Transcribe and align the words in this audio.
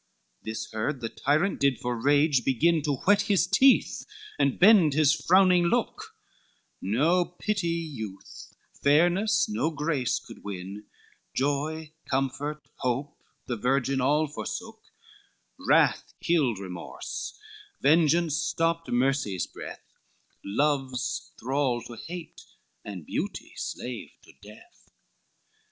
This 0.41 0.71
heard, 0.71 0.99
the 0.99 1.09
tyrant 1.09 1.59
did 1.59 1.77
for 1.79 1.95
rage 1.95 2.43
begin 2.43 2.81
To 2.81 2.95
whet 3.05 3.21
his 3.29 3.45
teeth, 3.45 4.03
and 4.39 4.57
bend 4.57 4.95
his 4.95 5.13
frowning 5.13 5.65
look, 5.65 6.15
No 6.81 7.23
pity, 7.23 7.67
youth; 7.67 8.55
fairness, 8.83 9.47
no 9.47 9.69
grace 9.69 10.17
could 10.17 10.43
win; 10.43 10.85
Joy, 11.35 11.91
comfort, 12.09 12.67
hope, 12.77 13.15
the 13.45 13.55
virgin 13.57 14.01
all 14.01 14.25
forsook; 14.27 14.81
Wrath 15.59 16.15
killed 16.19 16.57
remorse, 16.57 17.37
vengeance 17.79 18.35
stopped 18.37 18.89
mercy's 18.89 19.45
breath 19.45 19.99
Love's 20.43 21.31
thrall 21.39 21.79
to 21.83 21.93
hate, 21.95 22.41
and 22.83 23.05
beauty's 23.05 23.61
slave 23.61 24.09
to 24.23 24.33
death. 24.41 24.89